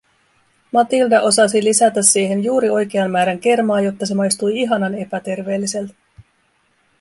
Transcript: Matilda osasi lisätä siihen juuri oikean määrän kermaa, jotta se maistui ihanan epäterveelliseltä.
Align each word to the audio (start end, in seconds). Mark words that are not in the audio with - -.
Matilda 0.71 1.21
osasi 1.23 1.61
lisätä 1.63 2.01
siihen 2.01 2.43
juuri 2.43 2.69
oikean 2.69 3.11
määrän 3.11 3.39
kermaa, 3.39 3.81
jotta 3.81 4.05
se 4.05 4.15
maistui 4.15 4.59
ihanan 4.59 4.95
epäterveelliseltä. 4.95 5.93